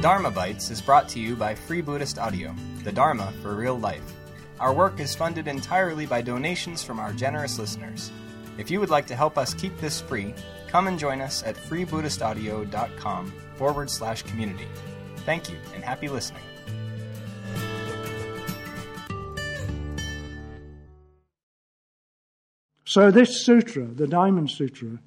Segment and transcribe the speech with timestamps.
[0.00, 4.14] Dharmabytes is brought to you by Free Buddhist Audio, the Dharma for real life.
[4.58, 8.10] Our work is funded entirely by donations from our generous listeners.
[8.56, 10.32] If you would like to help us keep this free,
[10.68, 14.66] come and join us at freebuddhistaudio.com forward slash community.
[15.26, 16.44] Thank you and happy listening.
[22.86, 24.98] So, this sutra, the Diamond Sutra,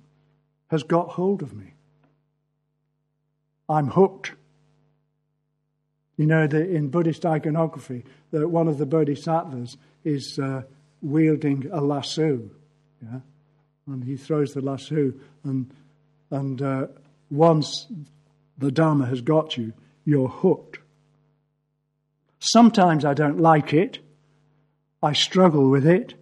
[0.67, 1.73] has got hold of me.
[3.67, 4.33] I'm hooked.
[6.17, 10.63] You know, the, in Buddhist iconography, that one of the bodhisattvas is uh,
[11.01, 12.41] wielding a lasso.
[13.01, 13.19] Yeah?
[13.87, 15.13] And he throws the lasso,
[15.43, 15.73] and,
[16.29, 16.87] and uh,
[17.29, 17.87] once
[18.57, 19.73] the Dharma has got you,
[20.05, 20.79] you're hooked.
[22.39, 23.99] Sometimes I don't like it.
[25.01, 26.13] I struggle with it.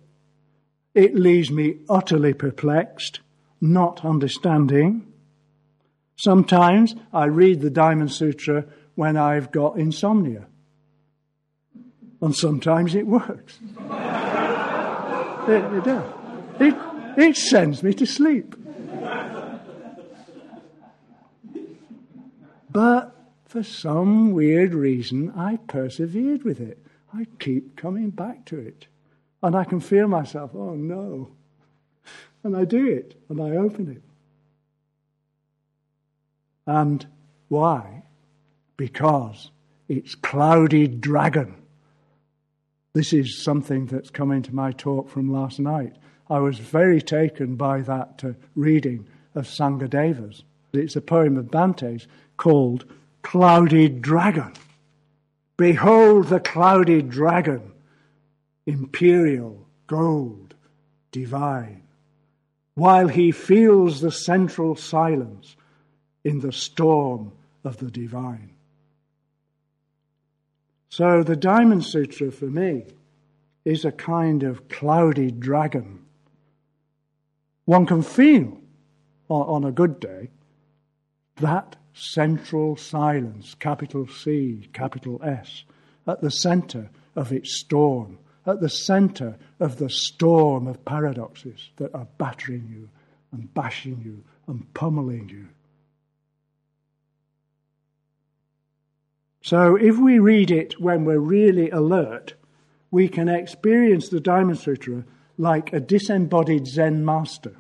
[0.93, 3.19] It leaves me utterly perplexed,
[3.59, 5.07] not understanding.
[6.15, 10.47] Sometimes I read the Diamond Sutra when I've got insomnia.
[12.21, 13.59] And sometimes it works.
[15.47, 16.13] it, it does.
[16.59, 16.75] It,
[17.17, 18.55] it sends me to sleep.
[22.69, 26.77] But for some weird reason, I persevered with it.
[27.13, 28.87] I keep coming back to it.
[29.43, 31.31] And I can feel myself, oh no.
[32.43, 34.03] And I do it, and I open it.
[36.65, 37.05] And
[37.49, 38.00] why?
[38.81, 39.51] Because
[39.87, 41.53] it's clouded dragon.
[42.95, 45.97] This is something that's come into my talk from last night.
[46.31, 50.43] I was very taken by that uh, reading of Sanghadeva's.
[50.73, 52.85] It's a poem of Bhante's called
[53.21, 54.53] Clouded Dragon.
[55.57, 57.73] Behold the clouded dragon,
[58.65, 60.55] imperial, gold,
[61.11, 61.83] divine,
[62.73, 65.55] while he feels the central silence
[66.23, 67.31] in the storm
[67.63, 68.49] of the divine.
[70.91, 72.83] So the Diamond Sutra for me
[73.63, 76.03] is a kind of cloudy dragon.
[77.63, 78.57] One can feel
[79.29, 80.31] on a good day
[81.37, 85.63] that central silence, capital C, capital S,
[86.05, 91.95] at the center of its storm, at the center of the storm of paradoxes that
[91.95, 92.89] are battering you
[93.31, 95.47] and bashing you and pummeling you.
[99.41, 102.35] So, if we read it when we're really alert,
[102.91, 105.03] we can experience the Diamond Sutra
[105.37, 107.55] like a disembodied Zen master.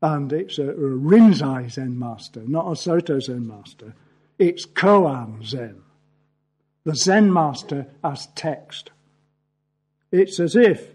[0.00, 3.94] And it's a, a Rinzai Zen master, not a Soto Zen master.
[4.38, 5.82] It's Koan Zen.
[6.84, 8.90] The Zen master as text.
[10.10, 10.94] It's as if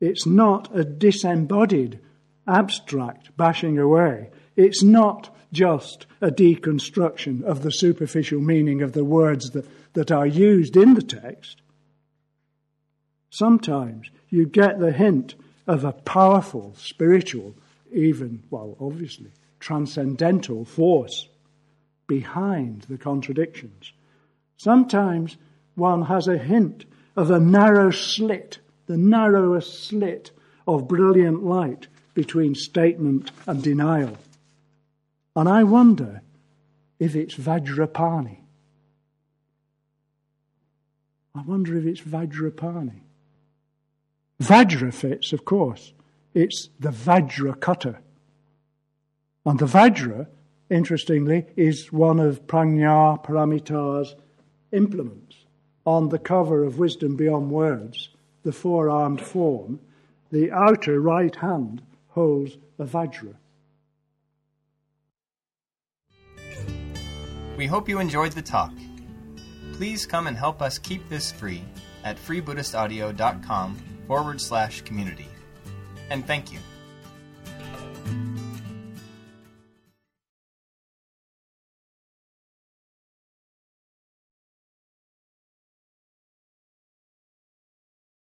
[0.00, 2.00] it's not a disembodied,
[2.46, 4.30] abstract bashing away.
[4.56, 10.26] It's not just a deconstruction of the superficial meaning of the words that, that are
[10.26, 11.60] used in the text.
[13.30, 15.34] Sometimes you get the hint
[15.66, 17.54] of a powerful, spiritual,
[17.92, 19.30] even, well, obviously,
[19.60, 21.28] transcendental force
[22.06, 23.92] behind the contradictions.
[24.56, 25.36] Sometimes
[25.74, 26.84] one has a hint
[27.16, 30.30] of a narrow slit, the narrowest slit
[30.66, 34.16] of brilliant light between statement and denial.
[35.36, 36.22] And I wonder
[36.98, 38.38] if it's Vajrapani.
[41.34, 43.00] I wonder if it's Vajrapani.
[44.42, 45.92] Vajra fits, of course.
[46.32, 48.00] It's the Vajra cutter.
[49.44, 50.26] And the Vajra,
[50.70, 54.16] interestingly, is one of Prajna Paramita's
[54.72, 55.36] implements.
[55.84, 58.08] On the cover of Wisdom Beyond Words,
[58.42, 59.80] the four armed form,
[60.32, 63.34] the outer right hand holds a Vajra.
[67.56, 68.72] We hope you enjoyed the talk.
[69.72, 71.64] Please come and help us keep this free
[72.04, 75.28] at freebuddhistaudio.com forward slash community.
[76.10, 76.58] And thank you.